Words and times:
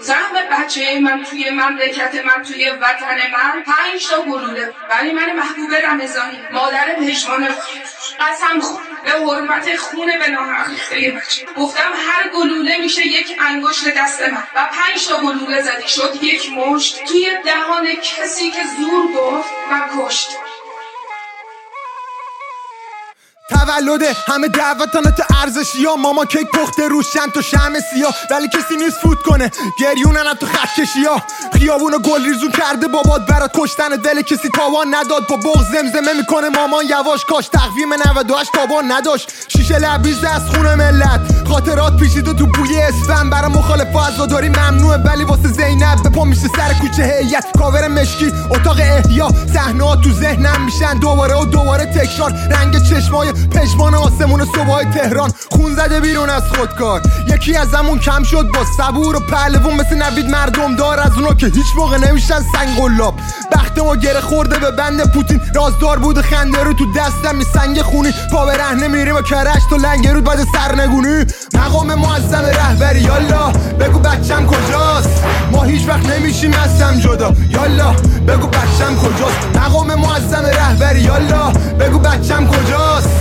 زحم 0.00 0.34
بچه 0.50 1.00
من 1.00 1.22
توی 1.22 1.50
مملکت 1.50 2.24
من 2.24 2.42
توی 2.42 2.70
وطن 2.70 3.16
من. 3.32 3.62
پنج 3.62 4.06
تا 4.06 4.22
گلوله. 4.22 4.74
ولی 4.90 5.12
من 5.12 5.32
محبوب 5.32 5.74
رمضانی 5.74 6.38
مادر 6.52 6.94
پشمان 6.94 7.48
قسم 8.20 8.60
خون. 8.60 8.82
به 9.04 9.10
حرمت 9.10 9.76
خونه 9.76 10.18
به 10.18 10.30
نام 10.30 10.54
بچه. 11.16 11.46
گفتم 11.56 11.92
هر 12.08 12.28
گلوله 12.28 12.78
میشه 12.78 13.06
یک 13.06 13.36
انگشت 13.40 13.88
دست 13.88 14.22
من. 14.22 14.44
و 14.54 14.68
پنج 14.72 15.06
تا 15.08 15.16
گلوله 15.20 15.62
زدی 15.62 15.88
شد 15.88 16.18
یک 16.22 16.52
مشت. 16.52 17.04
توی 17.04 17.30
دهان 17.44 17.86
کسی 17.94 18.50
که 18.50 18.62
زور 18.78 19.12
گفت 19.12 19.50
و 19.70 19.88
کشت 19.98 20.28
تولد 23.50 24.02
همه 24.26 24.48
دعوتانت 24.48 25.18
ارزشی 25.42 25.84
ها. 25.84 25.96
ماما 25.96 26.24
کیک 26.24 26.50
پخته 26.50 26.88
روش 26.88 27.12
چند 27.12 27.32
تا 27.32 27.40
شم 27.40 27.72
سیاه. 27.92 28.14
ولی 28.30 28.48
کسی 28.48 28.76
نیست 28.76 28.96
فوت 29.02 29.22
کنه. 29.22 29.50
گریونن 29.80 30.34
تو 30.40 30.46
خط 30.46 30.80
کشی 30.80 31.04
ها. 31.04 31.22
خیابون 31.58 31.92
گل 32.04 32.24
ریزون 32.24 32.50
کرده 32.50 32.88
بابات 32.88 33.26
برات 33.26 33.50
کشتن. 33.54 33.88
دل 33.88 34.22
کسی 34.22 34.48
تاوان 34.56 34.94
نداد. 34.94 35.26
با 35.28 35.36
بغز 35.36 35.66
زمزمه 35.72 36.12
می‌کنه 36.12 36.48
مامان. 36.48 36.84
یواش 36.86 37.24
کاش 37.24 37.48
تقویم 37.48 37.94
98 37.94 38.52
تاوان 38.52 38.92
نداشت. 38.92 39.32
شیشه 39.48 39.78
لبریز 39.78 40.24
از 40.24 40.42
خونه 40.50 40.74
ملت. 40.74 41.20
خاطرات 41.48 41.96
پیشید 41.96 42.28
و 42.28 42.32
تو 42.32 42.46
بوی 42.46 42.80
اسفن 42.80 43.30
برای 43.30 43.52
مخالف 43.52 43.96
عزاداری 43.96 44.48
ممنوعه. 44.48 44.98
ولی 44.98 45.24
واسه 45.24 45.48
زینب 45.48 46.02
به 46.02 46.08
پا 46.10 46.24
میشه 46.24 46.48
سر 46.56 46.74
کوچه 46.80 47.02
هیئت. 47.02 47.46
کاور 47.58 47.88
مشکی 47.88 48.32
اتاق 48.50 48.80
احیا. 48.80 49.28
صحنه 49.54 49.96
تو 50.02 50.12
ذهنم 50.12 50.60
میشن. 50.64 50.98
دوباره 50.98 51.34
و 51.34 51.44
دوباره 51.44 51.84
تکرار. 51.84 52.30
چشمای 52.98 53.32
پشمان 53.32 53.94
آسمون 53.94 54.44
صبح 54.44 54.92
تهران. 54.92 55.32
خون 55.50 55.74
زده 55.74 56.00
بیرون 56.00 56.30
از 56.30 56.42
خودکار. 56.42 57.02
یکی 57.34 57.56
از 57.56 57.74
همون 57.74 57.98
کم 57.98 58.22
شد 58.22 58.50
با 58.54 58.60
صبور 58.76 59.16
و 59.16 59.20
پهلوون 59.20 59.74
مثل 59.74 60.02
نوید 60.02 60.30
مردم 60.30 60.76
دار. 60.76 61.00
از 61.00 61.12
اونا 61.12 61.34
که 61.34 61.46
هیچ 61.46 61.66
موقع 61.76 61.98
نمیشن 61.98 62.40
سنگ 62.52 62.76
قلاب 62.76 63.14
بخت 63.52 63.78
ما 63.78 63.96
گره 63.96 64.20
خورده 64.20 64.58
به 64.58 64.70
بند 64.70 65.12
پوتین. 65.12 65.40
رازدار 65.54 65.98
بود 65.98 66.20
خنده 66.20 66.64
رو 66.64 66.72
تو 66.72 66.92
دستم. 66.92 67.36
می 67.36 67.44
سنگ 67.44 67.82
خونی. 67.82 68.12
پا 68.32 68.46
به 68.46 68.56
رهنه 68.56 68.88
میریم 68.88 69.16
و 69.16 69.22
کرش 69.22 69.62
تو 69.70 69.76
لنگرود 69.76 70.24
بعد 70.24 70.46
سرنگونی. 70.52 71.24
مقام 71.54 71.94
معظم 71.94 72.44
رهبری. 72.44 73.00
یالا 73.00 73.52
بگو 73.80 73.98
بچم 73.98 74.46
کجاست؟ 74.46 75.24
نمیشیم 76.28 76.52
هستم 76.52 77.00
جدا. 77.00 77.32
یالا 77.50 77.92
بگو 78.28 78.46
بچم 78.46 78.96
کجاست. 78.96 79.56
مقام 79.56 79.94
معظم 79.94 80.44
رهبری 80.44 81.00
یالا. 81.00 81.52
بگو 81.80 81.98
بچم 81.98 82.46
کجاست. 82.46 83.17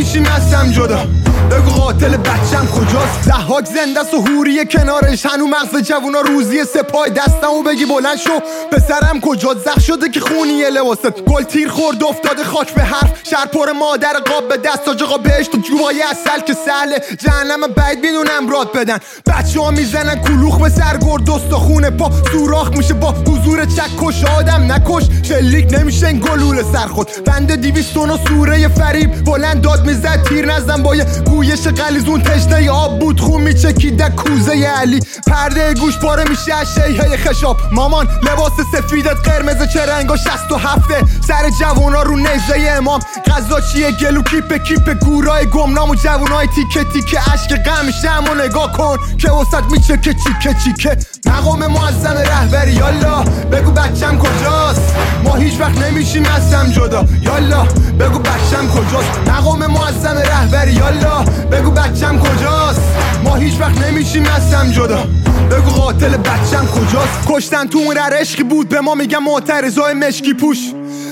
نمیشیم 0.00 0.26
هستم 0.26 0.72
جدا. 0.72 1.06
بگو 1.50 1.70
قاتل 1.70 2.16
بچم 2.16 2.66
کجاست؟ 2.66 3.22
زحاک 3.22 3.64
زنده 3.66 4.00
و 4.00 4.22
حوری 4.22 4.66
کنارش. 4.66 5.26
هنو 5.26 5.46
مغز 5.46 5.88
جوونا 5.88 6.20
روزی 6.20 6.64
سپای 6.64 7.10
دستمو 7.10 7.62
بگی 7.62 7.84
بلند 7.84 8.18
شو. 8.18 8.40
پسرم 8.72 9.20
کجا 9.20 9.54
زخ 9.64 9.80
شده 9.80 10.08
که 10.08 10.20
خونی 10.20 10.70
لباست. 10.70 11.22
گل 11.26 11.42
تیر 11.42 11.68
خورد 11.68 12.04
افتاده 12.04 12.44
خاک 12.44 12.74
به 12.74 12.82
حرف. 12.82 13.12
شهر 13.30 13.46
پر 13.46 13.72
مادر 13.72 14.12
قاب 14.12 14.48
به 14.48 14.56
دست. 14.56 14.88
آج 14.88 15.02
آقا 15.02 15.18
بهشت 15.18 15.54
و 15.54 15.58
جوهای 15.58 16.02
اصل 16.02 16.40
که 16.46 16.54
سهله 16.66 17.02
جهنم 17.18 17.60
بعد 17.76 17.98
می‌دونم 17.98 18.50
راد 18.52 18.72
بدن. 18.72 18.98
بچه 19.26 19.60
ها 19.60 19.70
می‌زنن 19.70 20.22
کلوخ 20.22 20.58
به 20.58 20.68
سر 20.68 20.96
گرد. 20.96 21.30
خونه 21.52 21.90
پا. 21.90 22.10
سوراخ 22.32 22.70
میشه 22.70 22.94
با 22.94 23.10
حضور 23.10 23.64
چکش. 23.64 24.24
آدم 24.38 24.72
نکش. 24.72 25.04
شلیک 25.22 25.78
نمیشه 25.78 26.12
گلوله 26.12 26.64
سر 26.72 26.86
خود 26.86 27.08
بنده 27.24 27.56
دیویستون 27.56 28.10
و 28.10 28.18
سوره 28.28 28.68
فریب. 28.68 29.24
بلند 29.24 29.60
داد 29.62 29.86
می‌زد 29.90 30.22
تیر 30.22 30.46
نزن 30.46 30.82
با 30.82 30.96
یه 30.96 31.04
گویش 31.04 31.66
قلیزون 31.66 32.22
تشنه 32.22 32.70
آب 32.70 32.98
بود 32.98 33.20
خون 33.20 33.42
میچکید 33.42 34.02
کوزه 34.02 34.52
علی. 34.52 35.00
پرده 35.26 35.74
گوش 35.74 35.98
پاره 35.98 36.24
میشه 36.30 36.54
از 36.54 36.74
شیهه 36.74 37.16
خشاب. 37.16 37.56
مامان 37.72 38.08
لباس 38.22 38.52
سفیدت 38.72 39.28
قرمز 39.28 39.72
چه 39.72 39.86
رنگا 39.86 40.16
شست 40.16 40.52
و 40.52 40.56
هفته. 40.56 40.94
سر 41.28 41.50
جوونا 41.60 42.02
رو 42.02 42.16
نیزه 42.16 42.70
امام. 42.76 43.00
غذا 43.26 43.60
چیه؟ 43.60 43.90
گلو 43.90 44.22
کیپ 44.22 44.64
کیپ 44.64 45.04
گورای 45.04 45.46
گمنام 45.46 45.90
و 45.90 45.94
جوونای 45.94 46.46
تیکه 46.46 46.84
تیکه. 46.92 47.20
عشق 47.20 47.56
غم 47.56 48.30
و 48.30 48.34
نگاه 48.44 48.72
کن 48.72 48.96
که 49.18 49.30
وسط 49.30 49.64
میچکه 49.70 50.14
چیکه 50.14 50.56
چیکه. 50.64 50.96
مقام 51.26 51.66
معظم 51.66 52.16
رهبری 52.26 52.72
یالا. 52.72 53.22
بگو 53.52 53.70
بچم 53.70 54.18
کجاست؟ 54.18 54.94
ما 55.24 55.34
هیچ 55.34 55.60
وقت 55.60 55.78
نمیشیم 55.78 56.24
هستم 56.24 56.70
جدا. 56.70 57.04
یالا 57.22 57.62
بگو 58.00 58.18
بچم 58.18 58.68
کجاست؟ 58.68 59.28
مقام 59.28 59.66
معظم 59.66 60.16
رهبری 60.16 60.72
یالا 60.72 61.24
بگو 61.52 61.70
بچم 61.70 62.18
کجاست؟ 62.18 62.80
ما 63.24 63.36
هیچ 63.36 63.60
وقت 63.60 63.86
نمیشیم 63.86 64.26
هستم 64.26 64.70
جدا. 64.70 65.06
بگو 65.50 65.70
قاتل 65.70 66.16
بچم 66.16 66.66
کجاست؟ 66.66 67.28
کشتن 67.28 67.66
تو 67.66 67.78
اون 67.78 67.96
عشقی 67.96 68.42
بود 68.42 68.68
به 68.68 68.80
ما 68.80 68.94
میگم 68.94 69.22
معترضای 69.22 69.94
مشکی 69.94 70.34
پوش. 70.34 70.58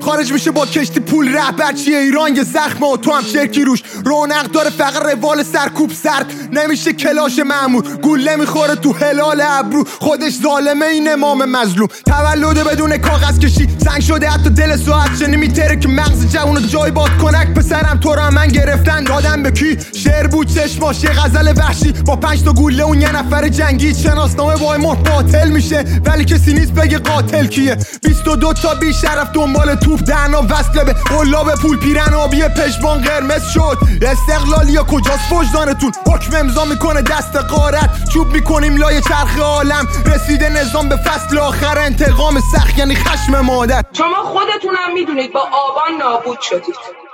خارج 0.00 0.32
میشه 0.32 0.50
با 0.50 0.66
کشتی 0.66 1.00
پول 1.00 1.36
رهبر 1.36 1.72
چیه؟ 1.72 1.98
ایران 1.98 2.36
یه 2.36 2.44
زخمه 2.44 2.92
و 2.92 2.96
تو 2.96 3.12
هم 3.12 3.24
چرکی 3.24 3.64
روش. 3.64 3.82
رونق 4.04 4.46
داره 4.46 4.70
فقط 4.70 5.02
روال 5.02 5.42
سرکوب 5.42 5.92
سرد. 5.92 6.32
نمیشه 6.52 6.92
کلاش 6.92 7.38
معمول. 7.38 7.82
گوله 7.96 8.36
می‌خوره 8.36 8.74
تو 8.74 8.92
هلال 8.92 9.42
ابرو. 9.46 9.84
خودش 10.00 10.32
ظالمه 10.42 10.86
این 10.86 11.12
امام 11.12 11.44
مظلوم. 11.44 11.88
تولد 12.06 12.64
بدون 12.64 12.98
کاغذ 12.98 13.38
کشی. 13.38 13.68
سنگ 13.84 14.00
شده 14.00 14.28
حتی 14.28 14.50
دل 14.50 14.76
ساعت 14.76 15.18
چنی 15.18 15.36
میتره 15.36 15.76
که 15.76 15.88
مغز 15.88 16.26
جوون 16.32 16.66
جای 16.66 16.90
باد 16.90 17.10
کنک 17.22 17.54
پسرم 17.54 18.00
تو 18.00 18.14
را 18.14 18.30
من 18.30 18.48
گرفتن. 18.48 19.04
دادم 19.40 19.42
به 19.42 19.50
کی؟ 19.50 19.78
شعر 19.98 20.26
بود 20.26 20.54
چشماش 20.54 21.04
یه 21.04 21.10
غزل 21.10 21.52
وحشی. 21.56 21.92
با 21.92 22.16
پنج 22.16 22.44
تا 22.44 22.52
گوله 22.52 22.82
اون 22.82 23.00
یه 23.00 23.12
نفر 23.12 23.48
جنگی. 23.48 23.94
شناسنامه 23.94 24.54
وای 24.54 24.78
مهر 24.78 24.94
باطل 24.94 25.48
میشه. 25.48 25.84
ولی 26.04 26.24
کسی 26.24 26.52
نیست 26.52 26.72
بگه 26.72 26.98
قاتل 26.98 27.46
کیه. 27.46 27.76
22 28.02 28.52
تا 28.52 28.74
بی 28.74 28.92
شرف 28.92 29.30
دنبال 29.32 29.74
توپ 29.74 30.00
دهنا 30.00 30.42
وصله 30.42 30.84
به 30.84 30.92
قلاب 30.92 31.54
پول 31.54 31.78
پیرن 31.78 32.14
آبی 32.14 32.42
پشمان 32.42 33.00
قرمز 33.00 33.42
شد. 33.54 33.78
استقلالی 34.02 34.72
یا 34.72 34.82
کجاست 34.82 35.32
وجدانتون؟ 35.32 35.92
حکم 36.06 36.36
امضا 36.36 36.64
می‌کنه 36.64 37.02
دست 37.02 37.36
قارت 37.36 37.90
چوب 38.12 38.32
می‌کنیم 38.32 38.76
لای 38.76 39.00
چرخ 39.00 39.38
عالم. 39.38 39.88
رسیده 40.06 40.48
نظام 40.48 40.88
به 40.88 40.96
فصل 40.96 41.38
آخر. 41.38 41.78
انتقام 41.78 42.40
سخت 42.40 42.78
یعنی 42.78 42.94
خشم 42.94 43.40
مادر. 43.40 43.82
شما 43.92 44.22
خودتونم 44.24 44.94
می‌دونید 44.94 45.32
با 45.32 45.40
آبان 45.40 45.98
نابود 46.00 46.40
شدید. 46.40 47.09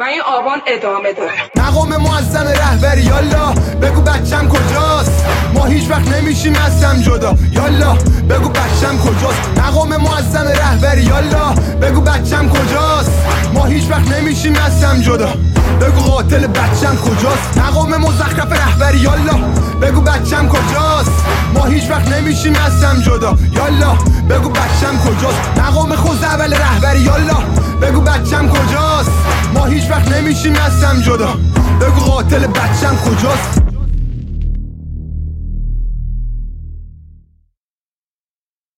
و 0.00 0.02
این 0.02 0.20
آبان 0.22 0.58
ادامه 0.66 1.12
داره. 1.12 1.30
مقام 1.56 1.96
معظم 1.96 2.46
رهبری 2.46 3.02
یالا 3.02 3.52
بگو 3.82 4.00
بچم 4.00 4.48
کجاست؟ 4.48 5.24
ما 5.54 5.64
هیچ 5.64 5.90
وقت 5.90 6.08
نمیشیم 6.08 6.54
هستم 6.54 7.00
جدا. 7.00 7.34
یالا 7.52 7.94
بگو 8.30 8.48
بچم 8.48 8.98
کجاست؟ 8.98 9.58
مقام 9.58 9.96
معظم 9.96 10.48
رهبری 10.48 11.02
یالا 11.02 11.54
بگو 11.82 12.00
بچم 12.00 12.48
کجاست؟ 12.48 13.10
ما 13.54 13.64
هیچ 13.64 13.90
وقت 13.90 14.08
نمیشیم 14.08 14.56
هستم 14.56 15.00
جدا. 15.00 15.28
بگو 15.80 16.00
قاتل 16.00 16.46
بچم 16.46 16.96
کجاست؟ 16.96 17.58
مقام 17.58 17.96
مزخرف 17.96 18.52
رهبری 18.52 18.98
یالا 18.98 19.38
بگو 19.82 20.00
بچم 20.00 20.48
کجاست؟ 20.48 21.12
ما 21.54 21.64
هیچ 21.64 21.90
وقت 21.90 22.08
نمیشیم 22.08 22.54
هستم 22.54 23.00
جدا. 23.00 23.38
یالا 23.52 23.94
بگو 24.30 24.48
بچم 24.48 24.98
کجاست؟ 25.06 25.58
مقام 25.58 25.96
خود 25.96 26.24
اول 26.24 26.54
رهبری 26.54 27.00
یالا 27.00 27.36
بگو 27.82 28.00
بچم 28.00 28.48
کجاست؟ 28.48 28.89
هیچ 29.70 29.90
وقت 29.90 30.12
نمیشیم 30.12 30.54
هستم 30.56 31.00
جدا. 31.00 31.36
بگو 31.80 32.00
قاتل 32.00 32.46
بچم 32.46 32.96
کجاست؟ 32.96 33.69